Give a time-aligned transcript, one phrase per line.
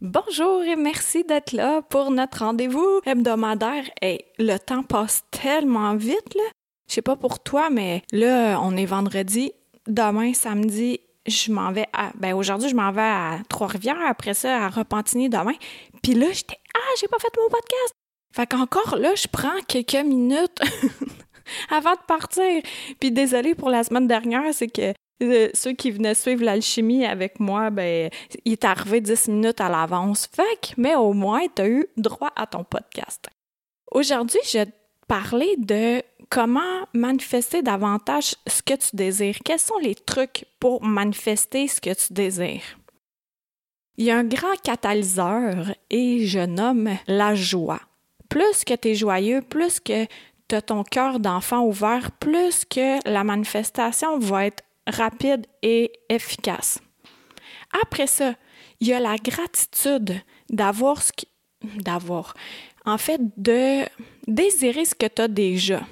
[0.00, 3.82] Bonjour et merci d'être là pour notre rendez-vous hebdomadaire.
[4.00, 6.44] Et le temps passe tellement vite, là.
[6.88, 9.50] Je sais pas pour toi, mais là, on est vendredi.
[9.88, 12.12] Demain, samedi, je m'en vais à.
[12.14, 14.00] Ben, aujourd'hui, je m'en vais à Trois-Rivières.
[14.06, 15.54] Après ça, à Repentigny demain.
[16.00, 16.58] Puis là, j'étais.
[16.76, 17.92] Ah, j'ai pas fait mon podcast!
[18.32, 20.60] Fait qu'encore là, je prends quelques minutes
[21.70, 22.62] avant de partir.
[23.00, 27.40] Puis désolé pour la semaine dernière, c'est que euh, ceux qui venaient suivre l'alchimie avec
[27.40, 28.10] moi, ben,
[28.44, 30.28] il est arrivé 10 minutes à l'avance.
[30.32, 33.28] Fait mais au moins, tu as eu droit à ton podcast.
[33.90, 34.72] Aujourd'hui, je vais te
[35.08, 39.38] parler de comment manifester davantage ce que tu désires.
[39.44, 42.78] Quels sont les trucs pour manifester ce que tu désires?
[43.96, 47.80] Il y a un grand catalyseur et je nomme la joie.
[48.28, 50.04] Plus que tu es joyeux, plus que
[50.48, 56.80] tu as ton cœur d'enfant ouvert, plus que la manifestation va être rapide et efficace.
[57.82, 58.34] Après ça,
[58.80, 61.28] il y a la gratitude d'avoir ce qui...
[61.62, 62.34] d'avoir.
[62.84, 63.84] En fait, de
[64.26, 65.82] désirer ce que tu as déjà.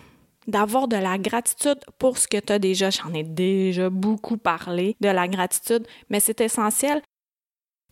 [0.47, 2.91] D'avoir de la gratitude pour ce que tu as déjà.
[2.91, 7.03] J'en ai déjà beaucoup parlé de la gratitude, mais c'est essentiel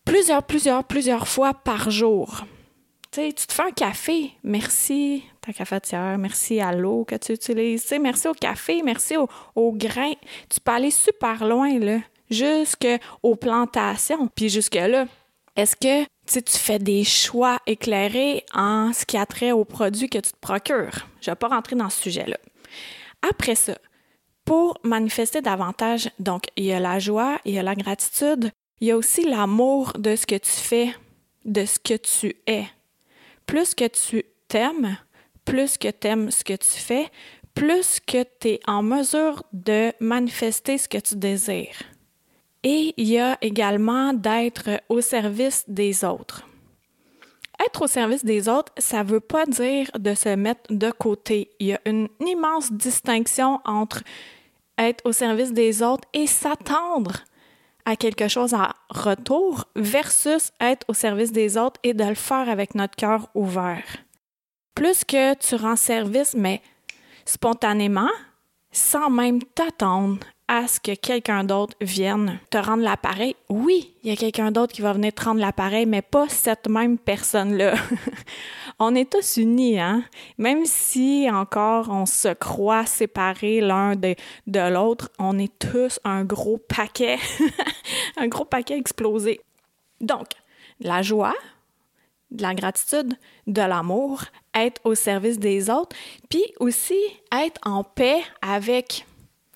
[0.05, 2.45] plusieurs, plusieurs, plusieurs fois par jour.
[3.11, 7.33] Tu sais, tu te fais un café, merci ta cafetière, merci à l'eau que tu
[7.33, 10.13] utilises, merci au café, merci au, au grain.
[10.49, 15.05] Tu peux aller super loin, là, jusqu'aux plantations, puis jusque-là.
[15.55, 20.17] Est-ce que tu fais des choix éclairés en ce qui a trait aux produits que
[20.17, 21.07] tu te procures?
[21.21, 22.37] Je ne vais pas rentrer dans ce sujet-là.
[23.29, 23.77] Après ça,
[24.43, 28.87] pour manifester davantage, donc il y a la joie, il y a la gratitude, il
[28.87, 30.93] y a aussi l'amour de ce que tu fais,
[31.45, 32.65] de ce que tu es
[33.45, 34.97] plus que tu t'aimes,
[35.45, 37.07] plus que tu aimes ce que tu fais,
[37.53, 41.83] plus que tu es en mesure de manifester ce que tu désires.
[42.63, 46.47] Et il y a également d'être au service des autres.
[47.65, 51.51] Être au service des autres, ça ne veut pas dire de se mettre de côté.
[51.59, 54.01] Il y a une immense distinction entre
[54.77, 57.23] être au service des autres et s'attendre
[57.85, 62.49] à quelque chose en retour versus être au service des autres et de le faire
[62.49, 64.04] avec notre cœur ouvert.
[64.75, 66.61] Plus que tu rends service, mais
[67.23, 68.11] spontanément,
[68.71, 73.35] sans même t'attendre à ce que quelqu'un d'autre vienne te rendre l'appareil.
[73.49, 76.67] Oui, il y a quelqu'un d'autre qui va venir te rendre l'appareil, mais pas cette
[76.67, 77.75] même personne-là.
[78.79, 80.03] on est tous unis, hein?
[80.37, 84.13] Même si encore on se croit séparés l'un de,
[84.45, 87.17] de l'autre, on est tous un gros paquet,
[88.17, 89.41] un gros paquet explosé.
[90.01, 90.27] Donc,
[90.79, 91.33] la joie,
[92.31, 95.95] de la gratitude, de l'amour, être au service des autres,
[96.29, 96.99] puis aussi
[97.31, 99.05] être en paix avec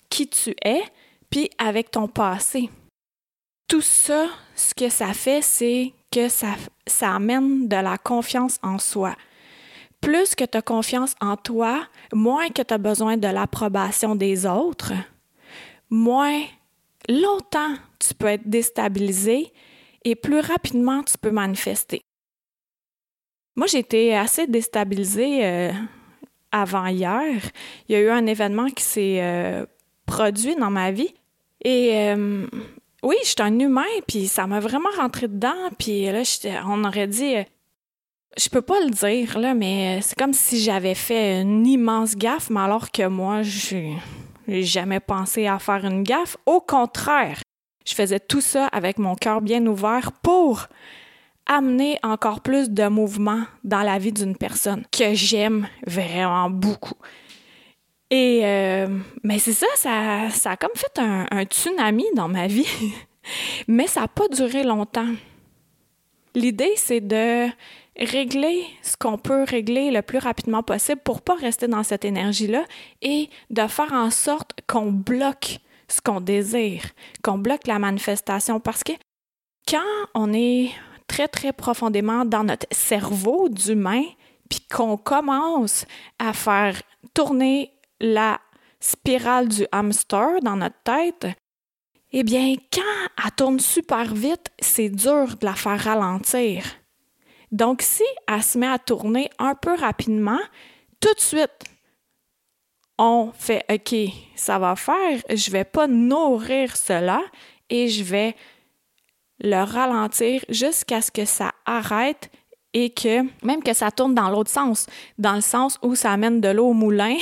[0.08, 0.82] qui tu es,
[1.30, 2.70] puis avec ton passé.
[3.68, 6.54] Tout ça, ce que ça fait, c'est que ça,
[6.86, 9.14] ça amène de la confiance en soi.
[10.00, 14.46] Plus que tu as confiance en toi, moins que tu as besoin de l'approbation des
[14.46, 14.92] autres,
[15.88, 16.42] moins
[17.08, 19.52] longtemps tu peux être déstabilisé
[20.04, 22.00] et plus rapidement tu peux manifester.
[23.60, 25.70] Moi, été assez déstabilisée euh,
[26.50, 27.42] avant hier.
[27.86, 29.66] Il y a eu un événement qui s'est euh,
[30.06, 31.12] produit dans ma vie.
[31.62, 32.46] Et euh,
[33.02, 35.68] oui, je suis un humain, puis ça m'a vraiment rentré dedans.
[35.78, 36.22] Puis là,
[36.68, 37.34] on aurait dit,
[38.38, 42.48] je peux pas le dire, là, mais c'est comme si j'avais fait une immense gaffe,
[42.48, 43.92] mais alors que moi, j'ai
[44.48, 46.38] jamais pensé à faire une gaffe.
[46.46, 47.42] Au contraire,
[47.86, 50.66] je faisais tout ça avec mon cœur bien ouvert pour
[51.50, 56.94] amener encore plus de mouvement dans la vie d'une personne que j'aime vraiment beaucoup.
[58.08, 58.86] Et euh,
[59.24, 62.68] mais c'est ça, ça, ça a comme fait un, tsunami dans ma vie.
[63.68, 65.08] mais ça n'a pas duré longtemps.
[66.36, 67.48] L'idée, c'est de
[67.98, 72.64] régler ce qu'on peut régler le plus rapidement possible pour pas rester dans cette énergie-là
[73.02, 75.58] et de faire en sorte qu'on bloque
[75.88, 76.84] ce qu'on désire,
[77.24, 78.60] qu'on bloque la manifestation.
[78.60, 78.92] Parce que
[79.68, 79.80] quand
[80.14, 80.70] on est
[81.10, 84.04] très, très profondément dans notre cerveau d'humain,
[84.48, 85.84] puis qu'on commence
[86.20, 86.80] à faire
[87.14, 88.40] tourner la
[88.78, 91.26] spirale du hamster dans notre tête,
[92.12, 96.62] eh bien, quand elle tourne super vite, c'est dur de la faire ralentir.
[97.50, 100.40] Donc, si elle se met à tourner un peu rapidement,
[101.00, 101.64] tout de suite,
[102.98, 103.96] on fait OK,
[104.36, 107.20] ça va faire, je vais pas nourrir cela
[107.68, 108.36] et je vais
[109.40, 112.30] le ralentir jusqu'à ce que ça arrête
[112.72, 114.86] et que même que ça tourne dans l'autre sens,
[115.18, 117.16] dans le sens où ça amène de l'eau au moulin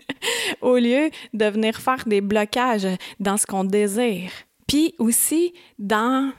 [0.60, 2.88] au lieu de venir faire des blocages
[3.18, 4.30] dans ce qu'on désire.
[4.66, 6.32] Puis aussi dans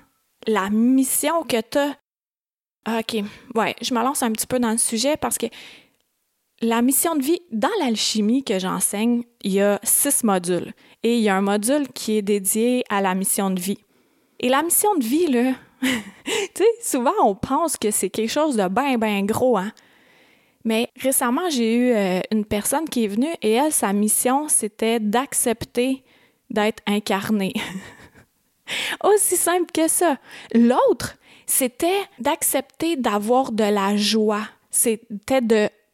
[0.48, 1.98] la mission que tu as.
[2.86, 3.24] Ah, OK,
[3.56, 5.48] ouais, je me lance un petit peu dans le sujet parce que
[6.62, 10.74] la mission de vie, dans l'alchimie que j'enseigne, il y a six modules.
[11.04, 13.80] Et il y a un module qui est dédié à la mission de vie.
[14.44, 15.90] Et la mission de vie, là, tu
[16.54, 19.72] sais, souvent on pense que c'est quelque chose de bien, bien gros, hein.
[20.66, 25.00] Mais récemment, j'ai eu euh, une personne qui est venue et elle, sa mission, c'était
[25.00, 26.04] d'accepter
[26.50, 27.54] d'être incarnée.
[29.04, 30.18] Aussi simple que ça.
[30.54, 34.44] L'autre, c'était d'accepter d'avoir de la joie.
[34.69, 35.42] C'était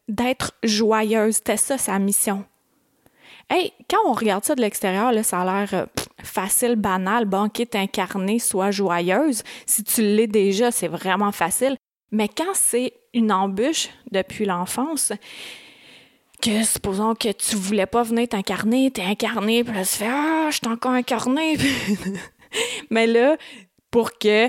[0.08, 1.36] d'être joyeuse.
[1.36, 2.44] C'était ça sa mission.
[3.48, 5.86] Hey, quand on regarde ça de l'extérieur, ça a l'air euh,
[6.22, 7.24] facile, banal.
[7.24, 9.42] Bon, ok, incarné, soit joyeuse.
[9.66, 11.76] Si tu l'es déjà, c'est vraiment facile.
[12.12, 15.12] Mais quand c'est une embûche depuis l'enfance,
[16.40, 20.48] que supposons que tu voulais pas venir t'incarner, t'es incarné, puis là tu fais Ah,
[20.50, 21.56] je suis encore incarné.
[22.90, 23.36] Mais là,
[23.90, 24.48] pour que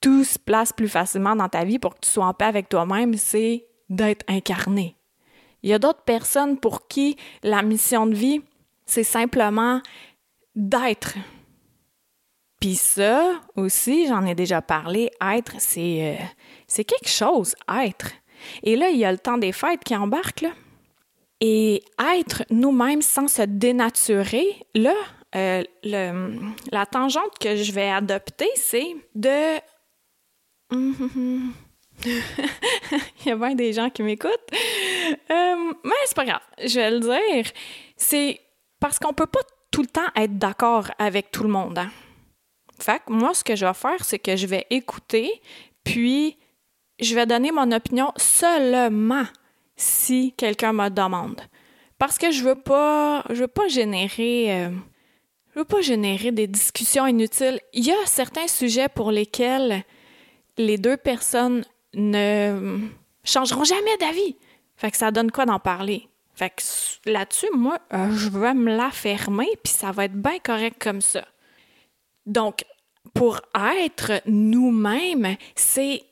[0.00, 2.68] tout se place plus facilement dans ta vie, pour que tu sois en paix avec
[2.68, 4.96] toi-même, c'est d'être incarné.
[5.62, 8.42] Il y a d'autres personnes pour qui la mission de vie,
[8.86, 9.80] c'est simplement
[10.54, 11.14] d'être.
[12.60, 16.24] Puis ça aussi, j'en ai déjà parlé, être, c'est, euh,
[16.66, 18.10] c'est quelque chose, être.
[18.62, 20.50] Et là, il y a le temps des fêtes qui embarque, là.
[21.40, 21.82] Et
[22.16, 24.94] être nous-mêmes sans se dénaturer, là,
[25.36, 29.58] euh, la tangente que je vais adopter, c'est de...
[32.04, 34.30] Il y a bien des gens qui m'écoutent.
[35.30, 37.52] Euh, mais c'est pas grave, je vais le dire.
[37.96, 38.40] C'est
[38.80, 39.40] parce qu'on peut pas
[39.74, 41.78] tout le temps être d'accord avec tout le monde.
[41.78, 41.90] Hein?
[42.78, 45.42] Fait moi, ce que je vais faire, c'est que je vais écouter,
[45.82, 46.36] puis
[47.00, 49.24] je vais donner mon opinion seulement
[49.74, 51.40] si quelqu'un me demande.
[51.98, 54.70] Parce que je veux veux pas générer, euh,
[55.56, 57.58] veux pas générer des discussions inutiles.
[57.72, 59.82] Il y a certains sujets pour lesquels
[60.56, 62.78] les deux personnes ne
[63.24, 64.36] changeront jamais d'avis.
[64.76, 66.08] Fait que ça donne quoi d'en parler?
[66.34, 70.38] Fait que là-dessus, moi, euh, je vais me la fermer, puis ça va être bien
[70.40, 71.24] correct comme ça.
[72.26, 72.64] Donc,
[73.14, 76.02] pour être nous-mêmes, c'est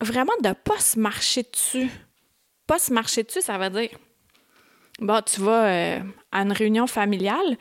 [0.00, 1.90] vraiment de ne pas se marcher dessus.
[2.66, 3.90] Pas se marcher dessus, ça veut dire,
[5.00, 6.00] bon, tu vas euh,
[6.30, 7.56] à une réunion familiale,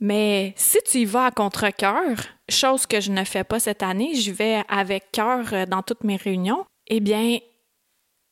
[0.00, 2.16] mais si tu y vas à contre-cœur,
[2.48, 6.04] chose que je ne fais pas cette année, je vais avec cœur euh, dans toutes
[6.04, 7.38] mes réunions, eh bien,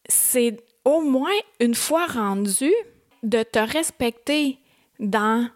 [0.08, 1.31] c'est au moins
[1.61, 2.73] une fois rendu
[3.23, 4.59] de te respecter
[4.99, 5.49] dans...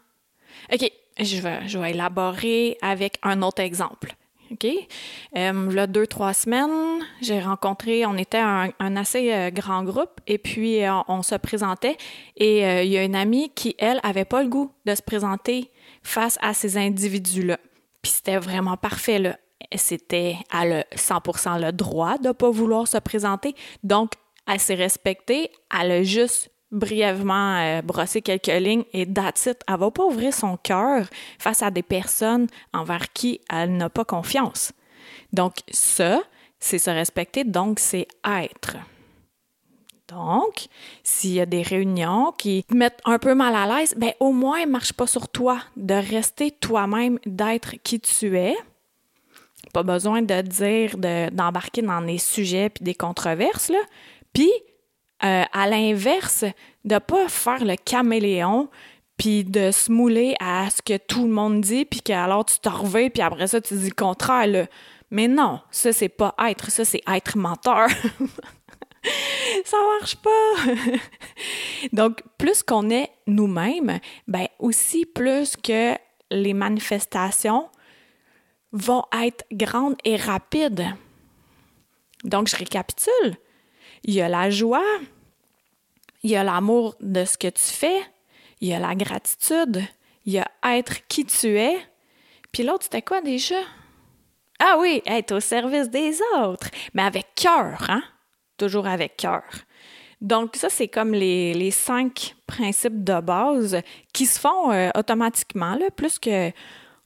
[0.73, 4.15] OK, je vais, je vais élaborer avec un autre exemple.
[4.50, 4.67] OK?
[5.37, 10.38] Euh, là, deux, trois semaines, j'ai rencontré, on était un, assez euh, grand groupe et
[10.38, 11.97] puis euh, on se présentait
[12.37, 15.70] et il y a une amie qui, elle, avait pas le goût de se présenter
[16.03, 17.59] face à ces individus-là.
[18.03, 19.37] Puis c'était vraiment parfait, là.
[19.77, 23.55] C'était, à le 100% le droit de pas vouloir se présenter.
[23.82, 24.12] Donc,
[24.46, 29.60] elle s'est respectée, elle a juste brièvement euh, brossé quelques lignes et that's it.
[29.69, 31.06] Elle va pas ouvrir son cœur
[31.39, 34.72] face à des personnes envers qui elle n'a pas confiance.
[35.32, 36.20] Donc, ça,
[36.58, 38.77] c'est se respecter, donc c'est être.
[40.08, 40.67] Donc,
[41.03, 44.32] s'il y a des réunions qui te mettent un peu mal à l'aise, ben au
[44.32, 48.55] moins, marche pas sur toi, de rester toi-même, d'être qui tu es.
[49.72, 50.96] Pas besoin de dire,
[51.32, 53.79] d'embarquer dans des sujets puis des controverses, là.
[54.34, 54.53] Puis,
[55.24, 56.44] euh, à l'inverse,
[56.84, 58.69] de pas faire le caméléon
[59.17, 62.79] puis de se mouler à ce que tout le monde dit, puis qu'alors tu t'en
[62.79, 64.46] reviens, puis après ça, tu dis le contraire.
[64.46, 64.67] Là.
[65.10, 67.88] Mais non, ça, c'est pas être, ça, c'est être menteur.
[69.64, 70.72] ça marche pas.
[71.93, 75.94] Donc, plus qu'on est nous-mêmes, ben aussi plus que
[76.31, 77.69] les manifestations
[78.72, 80.86] vont être grandes et rapides.
[82.24, 83.36] Donc, je récapitule.
[84.05, 84.84] Il y a la joie,
[86.23, 88.01] il y a l'amour de ce que tu fais,
[88.61, 89.82] il y a la gratitude,
[90.27, 91.77] il y a être qui tu es.
[92.53, 93.61] Puis l'autre, c'était quoi déjà?
[94.58, 98.03] Ah oui, être au service des autres, mais avec cœur, hein?
[98.56, 99.43] Toujours avec cœur.
[100.20, 103.81] Donc, ça, c'est comme les, cinq principes de base
[104.13, 106.53] qui se font euh, automatiquement, là, plus que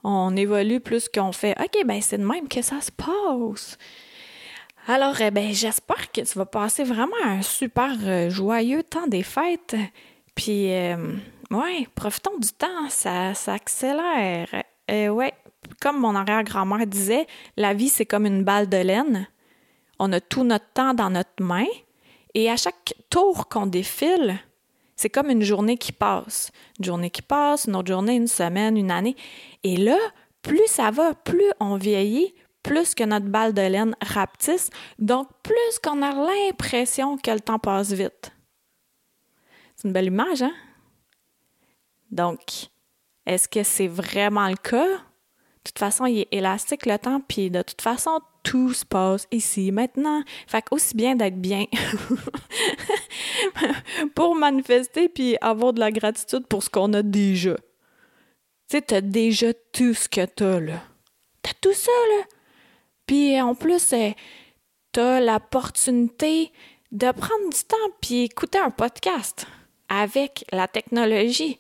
[0.04, 3.76] on évolue, plus qu'on fait OK, ben c'est de même que ça se passe.
[4.90, 9.22] Alors, eh ben, j'espère que tu vas passer vraiment un super euh, joyeux temps des
[9.22, 9.76] fêtes.
[10.34, 11.12] Puis, euh,
[11.50, 14.48] ouais, profitons du temps, ça, ça accélère.
[14.90, 15.34] Euh, ouais,
[15.82, 17.26] comme mon arrière-grand-mère disait,
[17.58, 19.28] la vie, c'est comme une balle de laine.
[19.98, 21.66] On a tout notre temps dans notre main.
[22.32, 24.38] Et à chaque tour qu'on défile,
[24.96, 26.50] c'est comme une journée qui passe.
[26.78, 29.16] Une journée qui passe, une autre journée, une semaine, une année.
[29.64, 29.98] Et là,
[30.40, 32.32] plus ça va, plus on vieillit,
[32.68, 37.58] plus que notre balle de laine rapetisse, donc plus qu'on a l'impression que le temps
[37.58, 38.32] passe vite.
[39.74, 40.52] C'est une belle image, hein?
[42.10, 42.68] Donc,
[43.24, 44.86] est-ce que c'est vraiment le cas?
[44.86, 49.26] De toute façon, il est élastique le temps, puis de toute façon, tout se passe
[49.30, 50.22] ici, maintenant.
[50.46, 51.64] Fait aussi bien d'être bien
[54.14, 57.54] pour manifester puis avoir de la gratitude pour ce qu'on a déjà.
[57.54, 60.82] Tu sais, t'as déjà tout ce que t'as, là.
[61.42, 62.37] T'as tout ça, là.
[63.08, 64.10] Puis en plus, euh,
[64.92, 66.52] t'as l'opportunité
[66.92, 69.46] de prendre du temps puis écouter un podcast
[69.88, 71.58] avec la technologie.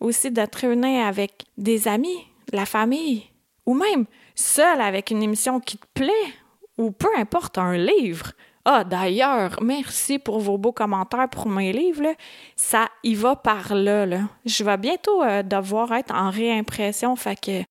[0.00, 2.18] Aussi de te réunir avec des amis,
[2.52, 3.30] la famille,
[3.64, 6.34] ou même seul avec une émission qui te plaît,
[6.76, 8.32] ou peu importe, un livre.
[8.64, 12.12] Ah, d'ailleurs, merci pour vos beaux commentaires pour mes livres.
[12.56, 14.22] Ça y va par là, là.
[14.44, 17.62] Je vais bientôt euh, devoir être en réimpression, fait que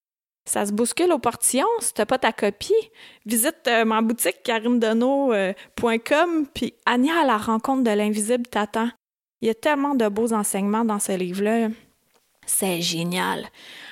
[0.46, 1.68] ça se bouscule au portillon.
[1.80, 2.74] Si t'as pas ta copie,
[3.25, 8.90] visite euh, ma boutique karinedeno.com puis Anya à la rencontre de l'invisible t'attend.
[9.42, 11.70] Il y a tellement de beaux enseignements dans ce livre-là.
[12.46, 13.46] C'est génial.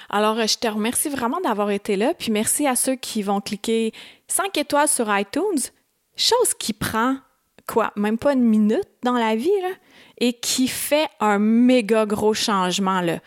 [0.10, 3.94] Alors, je te remercie vraiment d'avoir été là, puis merci à ceux qui vont cliquer
[4.28, 5.72] 5 étoiles sur iTunes,
[6.16, 7.18] chose qui prend,
[7.68, 9.50] quoi, même pas une minute dans la vie,
[10.20, 13.18] et qui fait un méga gros changement, là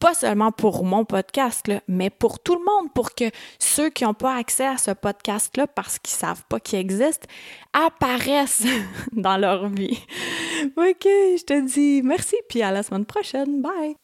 [0.00, 3.24] pas seulement pour mon podcast, là, mais pour tout le monde, pour que
[3.58, 7.28] ceux qui n'ont pas accès à ce podcast-là parce qu'ils savent pas qu'il existe,
[7.74, 8.66] apparaissent
[9.12, 9.98] dans leur vie.
[10.76, 13.60] OK, je te dis merci, puis à la semaine prochaine.
[13.60, 13.94] Bye!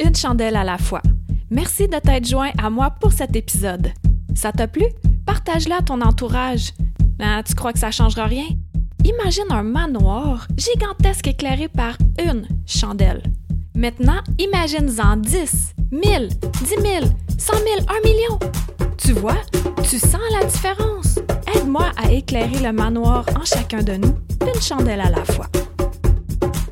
[0.00, 1.02] Une chandelle à la fois.
[1.50, 3.92] Merci de t'être joint à moi pour cet épisode.
[4.34, 4.86] Ça t'a plu?
[5.26, 6.72] Partage-la à ton entourage.
[7.20, 8.46] Ah, tu crois que ça changera rien?
[9.04, 13.22] Imagine un manoir gigantesque éclairé par une chandelle.
[13.74, 17.04] Maintenant, imagine-en 10, 1000, 10 000,
[17.38, 18.38] 100 000, 1 million.
[18.98, 19.40] Tu vois,
[19.82, 21.18] tu sens la différence.
[21.54, 25.46] Aide-moi à éclairer le manoir en chacun de nous, une chandelle à la fois.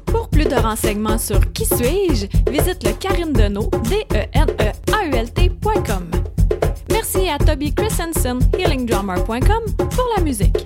[0.06, 4.72] Pour plus de renseignements sur Qui suis-je, visite le Karine Deneau, d e n e
[4.92, 5.28] a u l
[6.90, 10.56] Merci à Toby Christensen, healingdrummer.com, pour la musique.